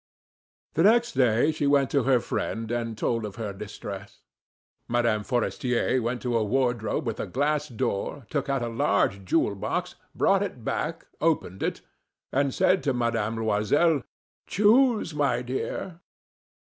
The 0.73 0.81
next 0.81 1.11
day 1.11 1.51
she 1.51 1.67
went 1.67 1.91
to 1.91 2.01
her 2.01 2.19
friend 2.19 2.71
and 2.71 2.97
told 2.97 3.23
of 3.23 3.35
her 3.35 3.53
distress. 3.53 4.21
Mme. 4.87 5.21
Forestier 5.21 6.01
went 6.01 6.23
to 6.23 6.35
a 6.35 6.43
wardrobe 6.43 7.05
with 7.05 7.19
a 7.19 7.27
glass 7.27 7.67
door, 7.67 8.25
took 8.31 8.49
out 8.49 8.63
a 8.63 8.67
large 8.67 9.23
jewel 9.23 9.53
box, 9.53 9.93
brought 10.15 10.41
it 10.41 10.65
back, 10.65 11.05
opened 11.21 11.61
it, 11.61 11.81
and 12.31 12.51
said 12.51 12.81
to 12.81 12.93
Mme. 12.93 13.45
Loisel: 13.45 14.01
"Choose, 14.47 15.13
my 15.13 15.43
dear." 15.43 15.99